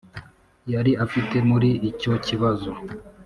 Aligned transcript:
yari 0.73 0.91
afite 1.05 1.35
muri 1.49 1.69
icyo 1.89 2.13
kibazo, 2.25 2.71